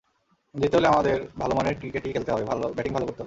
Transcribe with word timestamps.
জিততে 0.55 0.75
হলে 0.77 0.87
আমাদের 0.87 1.15
ভালো 1.39 1.53
মানের 1.55 1.75
ক্রিকেটই 1.79 2.11
খেলতে 2.11 2.31
হবে, 2.31 2.43
ব্যাটিং 2.75 2.93
ভালো 2.93 3.05
করতে 3.05 3.11
হবে। 3.11 3.19